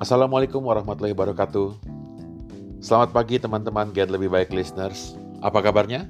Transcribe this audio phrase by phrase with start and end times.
[0.00, 1.76] Assalamualaikum warahmatullahi wabarakatuh.
[2.80, 5.12] Selamat pagi teman-teman Get Lebih Baik listeners.
[5.44, 6.08] Apa kabarnya?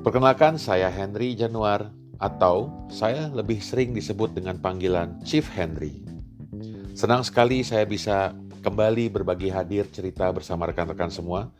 [0.00, 6.00] Perkenalkan saya Henry Januar atau saya lebih sering disebut dengan panggilan Chief Henry.
[6.96, 8.32] Senang sekali saya bisa
[8.64, 11.52] kembali berbagi hadir cerita bersama rekan-rekan semua.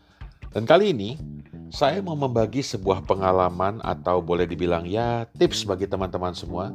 [0.56, 1.20] Dan kali ini
[1.68, 6.72] saya mau membagi sebuah pengalaman atau boleh dibilang ya tips bagi teman-teman semua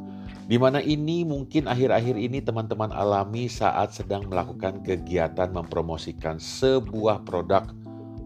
[0.53, 7.65] di mana ini mungkin akhir-akhir ini teman-teman alami saat sedang melakukan kegiatan mempromosikan sebuah produk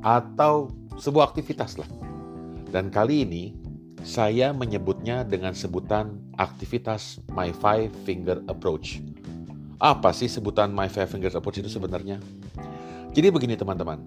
[0.04, 0.68] atau
[1.00, 1.88] sebuah aktivitas lah.
[2.68, 3.56] Dan kali ini
[4.04, 9.00] saya menyebutnya dengan sebutan aktivitas My Five Finger Approach.
[9.80, 12.20] Apa sih sebutan My Five Finger Approach itu sebenarnya?
[13.16, 14.04] Jadi begini teman-teman,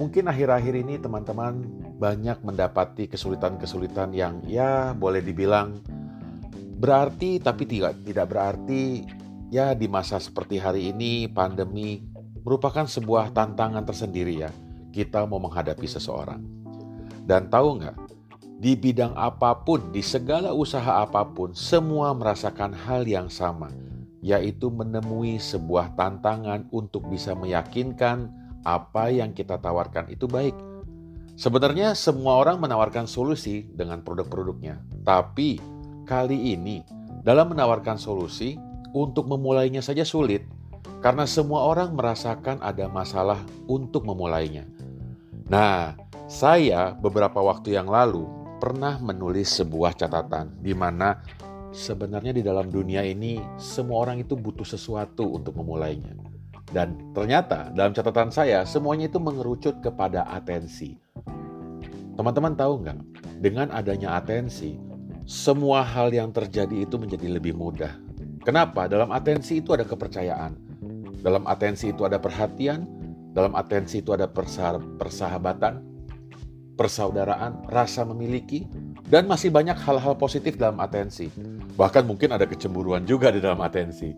[0.00, 1.68] mungkin akhir-akhir ini teman-teman
[2.00, 5.76] banyak mendapati kesulitan-kesulitan yang ya boleh dibilang
[6.78, 9.02] Berarti tapi tidak tidak berarti
[9.50, 11.98] ya di masa seperti hari ini pandemi
[12.46, 14.50] merupakan sebuah tantangan tersendiri ya
[14.94, 16.40] kita mau menghadapi seseorang.
[17.28, 17.96] Dan tahu nggak,
[18.58, 23.68] di bidang apa pun, di segala usaha apa pun, semua merasakan hal yang sama,
[24.24, 28.32] yaitu menemui sebuah tantangan untuk bisa meyakinkan
[28.64, 30.56] apa yang kita tawarkan itu baik.
[31.38, 35.62] Sebenarnya semua orang menawarkan solusi dengan produk-produknya, tapi
[36.08, 36.80] kali ini
[37.20, 38.56] dalam menawarkan solusi
[38.96, 40.48] untuk memulainya saja sulit
[41.04, 44.64] karena semua orang merasakan ada masalah untuk memulainya.
[45.52, 48.24] Nah, saya beberapa waktu yang lalu
[48.58, 51.20] pernah menulis sebuah catatan di mana
[51.70, 56.16] sebenarnya di dalam dunia ini semua orang itu butuh sesuatu untuk memulainya.
[56.68, 61.00] Dan ternyata dalam catatan saya semuanya itu mengerucut kepada atensi.
[62.18, 62.98] Teman-teman tahu nggak?
[63.38, 64.76] Dengan adanya atensi,
[65.28, 67.92] semua hal yang terjadi itu menjadi lebih mudah.
[68.48, 68.88] Kenapa?
[68.88, 70.56] Dalam atensi itu ada kepercayaan.
[71.20, 72.88] Dalam atensi itu ada perhatian.
[73.36, 75.84] Dalam atensi itu ada persahabatan,
[76.80, 78.64] persaudaraan, rasa memiliki,
[79.04, 81.28] dan masih banyak hal-hal positif dalam atensi.
[81.76, 84.16] Bahkan mungkin ada kecemburuan juga di dalam atensi.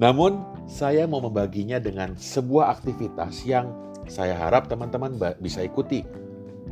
[0.00, 3.68] Namun, saya mau membaginya dengan sebuah aktivitas yang
[4.08, 5.12] saya harap teman-teman
[5.44, 6.08] bisa ikuti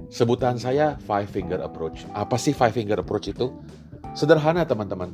[0.06, 2.06] Sebutan saya five finger approach.
[2.14, 3.50] Apa sih five finger approach itu?
[4.14, 5.12] Sederhana teman-teman.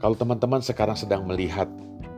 [0.00, 1.68] Kalau teman-teman sekarang sedang melihat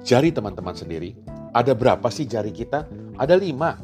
[0.02, 1.14] jari teman-teman sendiri,
[1.54, 2.86] ada berapa sih jari kita?
[3.18, 3.78] Ada lima.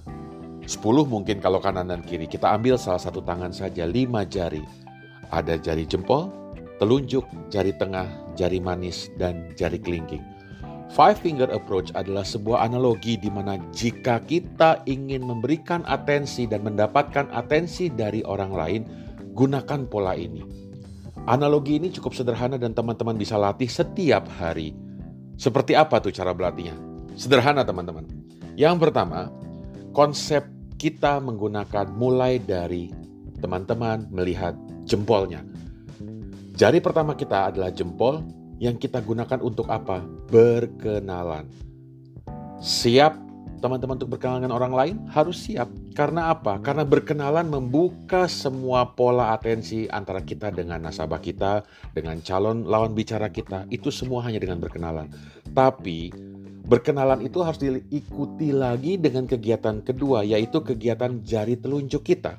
[0.68, 2.28] Sepuluh mungkin kalau kanan dan kiri.
[2.28, 4.60] Kita ambil salah satu tangan saja, lima jari.
[5.32, 6.28] Ada jari jempol,
[6.76, 10.37] telunjuk, jari tengah, jari manis, dan jari kelingking.
[10.88, 17.28] Five finger approach adalah sebuah analogi di mana jika kita ingin memberikan atensi dan mendapatkan
[17.28, 18.82] atensi dari orang lain,
[19.36, 20.40] gunakan pola ini.
[21.28, 24.72] Analogi ini cukup sederhana dan teman-teman bisa latih setiap hari.
[25.36, 26.72] Seperti apa tuh cara berlatihnya?
[27.20, 28.08] Sederhana teman-teman.
[28.56, 29.28] Yang pertama,
[29.92, 30.48] konsep
[30.80, 32.88] kita menggunakan mulai dari
[33.44, 34.56] teman-teman melihat
[34.88, 35.44] jempolnya.
[36.58, 38.24] Jari pertama kita adalah jempol,
[38.58, 40.02] yang kita gunakan untuk apa?
[40.30, 41.46] Berkenalan.
[42.58, 43.14] Siap
[43.58, 44.96] teman-teman untuk berkenalan dengan orang lain?
[45.10, 45.66] Harus siap.
[45.94, 46.62] Karena apa?
[46.62, 53.30] Karena berkenalan membuka semua pola atensi antara kita dengan nasabah kita, dengan calon lawan bicara
[53.30, 53.66] kita.
[53.70, 55.10] Itu semua hanya dengan berkenalan.
[55.50, 56.14] Tapi
[56.66, 62.38] berkenalan itu harus diikuti lagi dengan kegiatan kedua, yaitu kegiatan jari telunjuk kita.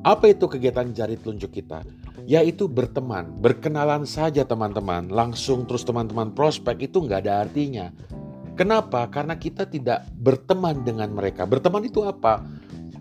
[0.00, 1.84] Apa itu kegiatan jari telunjuk kita?
[2.28, 7.92] Yaitu berteman, berkenalan saja teman-teman, langsung terus teman-teman prospek itu nggak ada artinya.
[8.58, 9.08] Kenapa?
[9.08, 11.48] Karena kita tidak berteman dengan mereka.
[11.48, 12.44] Berteman itu apa?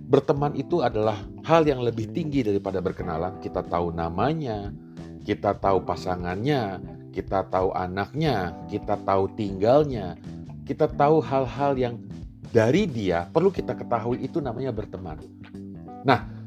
[0.10, 3.38] Berteman itu adalah hal yang lebih tinggi daripada berkenalan.
[3.44, 4.72] Kita tahu namanya,
[5.28, 6.80] kita tahu pasangannya,
[7.12, 10.16] kita tahu anaknya, kita tahu tinggalnya,
[10.64, 11.96] kita tahu hal-hal yang
[12.50, 15.22] dari dia perlu kita ketahui itu namanya berteman.
[16.02, 16.39] Nah,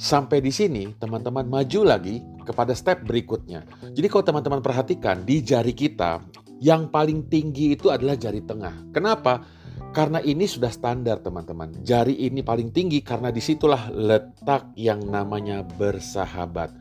[0.00, 3.68] Sampai di sini, teman-teman maju lagi kepada step berikutnya.
[3.92, 6.24] Jadi kalau teman-teman perhatikan di jari kita,
[6.56, 8.72] yang paling tinggi itu adalah jari tengah.
[8.96, 9.44] Kenapa?
[9.92, 11.84] Karena ini sudah standar teman-teman.
[11.84, 16.72] Jari ini paling tinggi karena di situlah letak yang namanya bersahabat.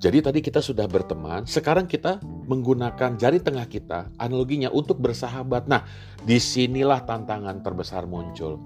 [0.00, 5.68] Jadi tadi kita sudah berteman, sekarang kita menggunakan jari tengah kita, analoginya untuk bersahabat.
[5.68, 5.84] Nah,
[6.24, 8.56] di sinilah tantangan terbesar muncul.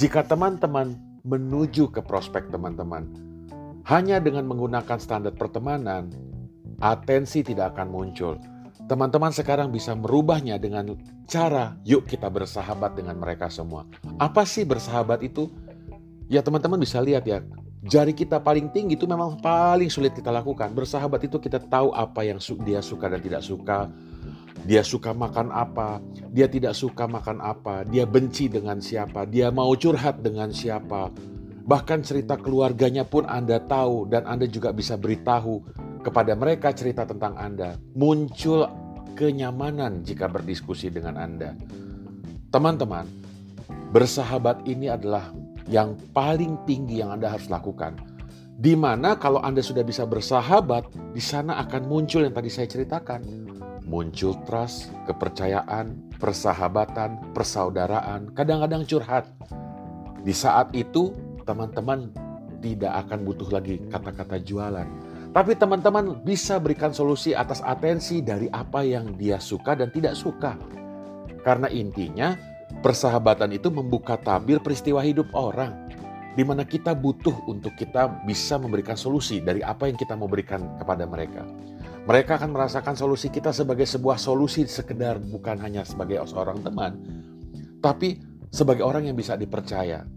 [0.00, 3.27] Jika teman-teman menuju ke prospek teman-teman.
[3.88, 6.12] Hanya dengan menggunakan standar pertemanan,
[6.76, 8.36] atensi tidak akan muncul.
[8.84, 10.92] Teman-teman sekarang bisa merubahnya dengan
[11.24, 13.88] cara yuk kita bersahabat dengan mereka semua.
[14.20, 15.48] Apa sih bersahabat itu?
[16.28, 17.40] Ya teman-teman bisa lihat ya,
[17.88, 20.68] jari kita paling tinggi itu memang paling sulit kita lakukan.
[20.76, 22.36] Bersahabat itu kita tahu apa yang
[22.68, 23.88] dia suka dan tidak suka.
[24.68, 26.02] dia suka makan apa,
[26.34, 31.08] dia tidak suka makan apa, dia benci dengan siapa, dia mau curhat dengan siapa.
[31.68, 35.60] Bahkan cerita keluarganya pun Anda tahu dan Anda juga bisa beritahu
[36.00, 37.76] kepada mereka cerita tentang Anda.
[37.92, 38.64] Muncul
[39.12, 41.52] kenyamanan jika berdiskusi dengan Anda.
[42.48, 43.04] Teman-teman,
[43.92, 45.28] bersahabat ini adalah
[45.68, 48.00] yang paling tinggi yang Anda harus lakukan.
[48.56, 53.20] Di mana kalau Anda sudah bisa bersahabat, di sana akan muncul yang tadi saya ceritakan.
[53.84, 59.28] Muncul trust, kepercayaan, persahabatan, persaudaraan, kadang-kadang curhat.
[60.24, 62.12] Di saat itu, teman-teman
[62.60, 64.88] tidak akan butuh lagi kata-kata jualan.
[65.32, 70.60] Tapi teman-teman bisa berikan solusi atas atensi dari apa yang dia suka dan tidak suka.
[71.40, 72.36] Karena intinya,
[72.84, 75.88] persahabatan itu membuka tabir peristiwa hidup orang
[76.38, 80.78] di mana kita butuh untuk kita bisa memberikan solusi dari apa yang kita mau berikan
[80.78, 81.42] kepada mereka.
[82.08, 86.96] Mereka akan merasakan solusi kita sebagai sebuah solusi sekedar bukan hanya sebagai seorang teman,
[87.84, 90.08] tapi sebagai orang yang bisa dipercaya.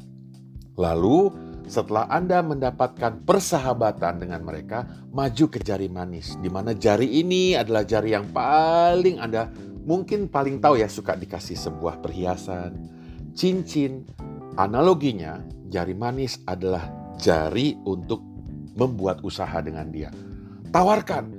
[0.82, 1.30] Lalu
[1.70, 4.84] setelah Anda mendapatkan persahabatan dengan mereka,
[5.14, 9.48] maju ke jari manis, di mana jari ini adalah jari yang paling Anda
[9.86, 12.90] mungkin paling tahu ya suka dikasih sebuah perhiasan,
[13.38, 14.10] cincin.
[14.60, 15.40] Analoginya,
[15.72, 18.20] jari manis adalah jari untuk
[18.76, 20.12] membuat usaha dengan dia.
[20.76, 21.32] Tawarkan,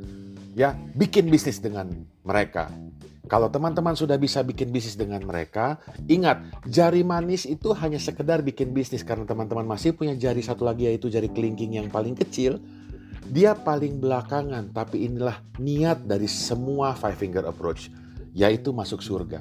[0.56, 1.92] ya, bikin bisnis dengan
[2.24, 2.72] mereka.
[3.32, 8.76] Kalau teman-teman sudah bisa bikin bisnis dengan mereka, ingat, jari manis itu hanya sekedar bikin
[8.76, 12.60] bisnis karena teman-teman masih punya jari satu lagi yaitu jari kelingking yang paling kecil.
[13.32, 17.88] Dia paling belakangan, tapi inilah niat dari semua five finger approach,
[18.36, 19.40] yaitu masuk surga.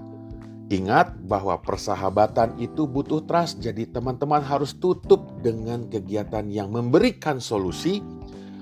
[0.72, 8.00] Ingat bahwa persahabatan itu butuh trust, jadi teman-teman harus tutup dengan kegiatan yang memberikan solusi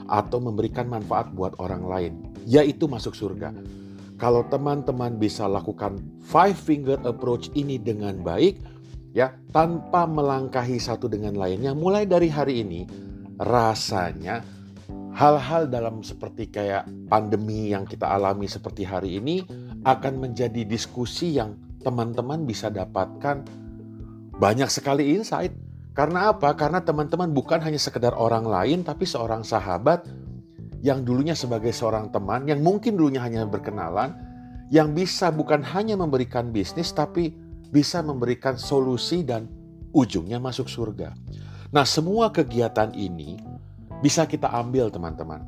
[0.10, 2.14] atau memberikan manfaat buat orang lain,
[2.50, 3.54] yaitu masuk surga.
[4.20, 8.60] Kalau teman-teman bisa lakukan five finger approach ini dengan baik,
[9.16, 12.84] ya tanpa melangkahi satu dengan lainnya, mulai dari hari ini
[13.40, 14.44] rasanya
[15.16, 19.48] hal-hal dalam seperti kayak pandemi yang kita alami seperti hari ini
[19.88, 23.48] akan menjadi diskusi yang teman-teman bisa dapatkan
[24.36, 25.56] banyak sekali insight.
[25.96, 26.56] Karena apa?
[26.60, 30.08] Karena teman-teman bukan hanya sekedar orang lain, tapi seorang sahabat
[30.80, 34.16] yang dulunya sebagai seorang teman, yang mungkin dulunya hanya berkenalan,
[34.72, 37.36] yang bisa bukan hanya memberikan bisnis, tapi
[37.70, 39.46] bisa memberikan solusi dan
[39.92, 41.14] ujungnya masuk surga.
[41.70, 43.38] Nah, semua kegiatan ini
[44.02, 45.44] bisa kita ambil, teman-teman.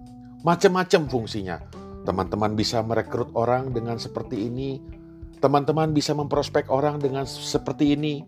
[0.46, 1.58] Macam-macam fungsinya.
[2.02, 4.82] Teman-teman bisa merekrut orang dengan seperti ini,
[5.42, 8.22] Teman-teman bisa memprospek orang dengan seperti ini.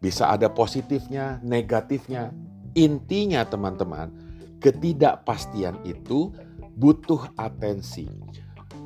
[0.00, 2.32] Bisa ada positifnya, negatifnya.
[2.72, 4.08] Intinya teman-teman,
[4.60, 6.32] ketidakpastian itu
[6.76, 8.08] butuh atensi.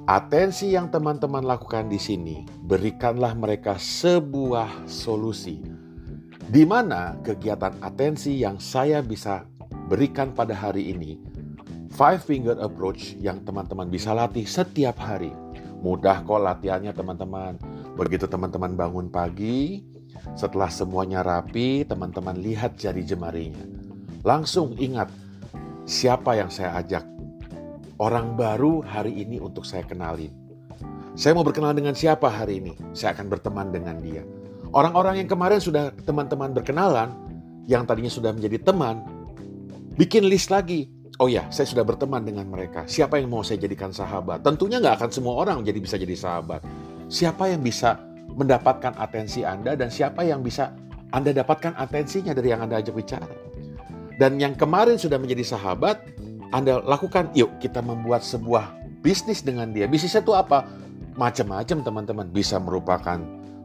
[0.08, 5.62] Atensi yang teman-teman lakukan di sini, berikanlah mereka sebuah solusi.
[6.50, 9.46] Di mana kegiatan atensi yang saya bisa
[9.86, 11.20] berikan pada hari ini,
[11.94, 15.30] five finger approach yang teman-teman bisa latih setiap hari
[15.80, 17.56] Mudah kok latihannya teman-teman.
[17.96, 19.80] Begitu teman-teman bangun pagi,
[20.36, 23.64] setelah semuanya rapi, teman-teman lihat jari jemarinya.
[24.20, 25.08] Langsung ingat
[25.90, 27.02] siapa yang saya ajak.
[27.98, 30.30] Orang baru hari ini untuk saya kenalin.
[31.18, 32.78] Saya mau berkenalan dengan siapa hari ini?
[32.94, 34.22] Saya akan berteman dengan dia.
[34.70, 37.10] Orang-orang yang kemarin sudah teman-teman berkenalan,
[37.66, 39.02] yang tadinya sudah menjadi teman,
[39.98, 40.88] bikin list lagi
[41.20, 42.88] oh ya, saya sudah berteman dengan mereka.
[42.88, 44.40] Siapa yang mau saya jadikan sahabat?
[44.40, 46.64] Tentunya nggak akan semua orang jadi bisa jadi sahabat.
[47.12, 48.00] Siapa yang bisa
[48.32, 50.72] mendapatkan atensi Anda dan siapa yang bisa
[51.12, 53.49] Anda dapatkan atensinya dari yang Anda ajak bicara.
[54.20, 56.04] Dan yang kemarin sudah menjadi sahabat,
[56.52, 59.88] Anda lakukan, yuk kita membuat sebuah bisnis dengan dia.
[59.88, 60.68] Bisnisnya itu apa?
[61.16, 62.26] Macam-macam teman-teman.
[62.28, 63.16] Bisa merupakan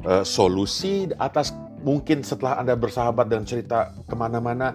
[0.08, 1.52] uh, solusi atas
[1.84, 4.72] mungkin setelah Anda bersahabat dan cerita ke mana-mana,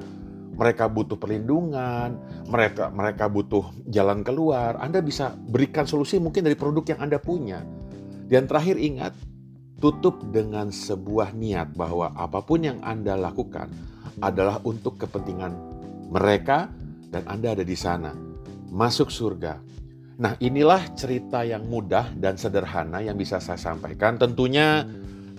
[0.52, 2.12] mereka butuh perlindungan,
[2.52, 7.64] mereka mereka butuh jalan keluar, Anda bisa berikan solusi mungkin dari produk yang Anda punya.
[8.28, 9.16] Dan terakhir ingat,
[9.80, 13.72] tutup dengan sebuah niat bahwa apa pun yang Anda lakukan
[14.20, 15.69] adalah untuk kepentingan
[16.10, 16.68] mereka
[17.08, 18.12] dan Anda ada di sana.
[18.70, 19.58] Masuk surga.
[20.20, 24.20] Nah, inilah cerita yang mudah dan sederhana yang bisa saya sampaikan.
[24.20, 24.84] Tentunya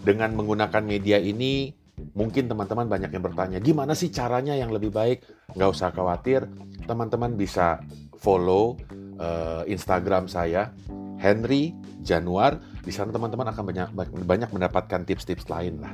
[0.02, 1.70] dengan menggunakan media ini
[2.12, 5.24] Mungkin teman-teman banyak yang bertanya, gimana sih caranya yang lebih baik?
[5.56, 6.44] Nggak usah khawatir,
[6.84, 7.80] teman-teman bisa
[8.20, 8.76] follow
[9.22, 10.74] uh, Instagram saya,
[11.22, 11.72] Henry
[12.04, 12.60] Januar.
[12.82, 13.88] Di sana teman-teman akan banyak,
[14.28, 15.94] banyak mendapatkan tips-tips lain lah.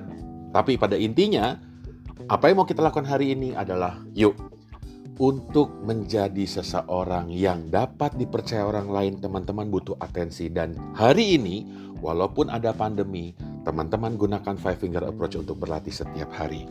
[0.56, 1.60] Tapi pada intinya,
[2.32, 4.34] apa yang mau kita lakukan hari ini adalah, yuk,
[5.18, 10.50] untuk menjadi seseorang yang dapat dipercaya orang lain, teman-teman butuh atensi.
[10.54, 11.66] Dan hari ini,
[12.02, 13.34] walaupun ada pandemi,
[13.66, 16.70] teman-teman gunakan five finger approach untuk berlatih setiap hari.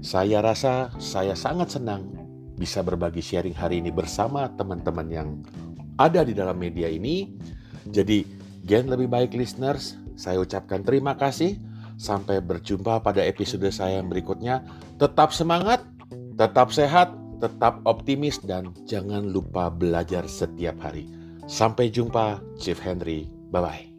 [0.00, 2.12] Saya rasa saya sangat senang
[2.56, 5.28] bisa berbagi sharing hari ini bersama teman-teman yang
[6.00, 7.32] ada di dalam media ini.
[7.88, 8.24] Jadi,
[8.64, 11.60] Gen lebih baik listeners, saya ucapkan terima kasih.
[11.94, 14.66] Sampai berjumpa pada episode saya yang berikutnya.
[14.98, 15.84] Tetap semangat,
[16.34, 21.04] tetap sehat, tetap optimis, dan jangan lupa belajar setiap hari.
[21.44, 23.28] Sampai jumpa, Chief Henry.
[23.52, 23.93] Bye-bye.